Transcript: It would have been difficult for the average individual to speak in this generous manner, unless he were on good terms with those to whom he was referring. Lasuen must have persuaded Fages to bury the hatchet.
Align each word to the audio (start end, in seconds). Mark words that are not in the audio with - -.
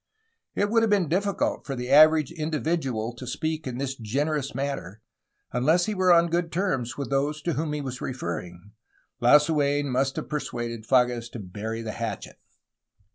It 0.55 0.71
would 0.71 0.81
have 0.81 0.89
been 0.89 1.07
difficult 1.09 1.63
for 1.63 1.75
the 1.75 1.91
average 1.91 2.31
individual 2.31 3.13
to 3.13 3.27
speak 3.27 3.67
in 3.67 3.77
this 3.77 3.93
generous 3.93 4.55
manner, 4.55 4.99
unless 5.53 5.85
he 5.85 5.93
were 5.93 6.11
on 6.11 6.31
good 6.31 6.51
terms 6.51 6.97
with 6.97 7.11
those 7.11 7.39
to 7.43 7.53
whom 7.53 7.73
he 7.73 7.81
was 7.81 8.01
referring. 8.01 8.71
Lasuen 9.21 9.91
must 9.91 10.15
have 10.15 10.27
persuaded 10.27 10.87
Fages 10.87 11.31
to 11.33 11.39
bury 11.39 11.83
the 11.83 11.91
hatchet. 11.91 12.39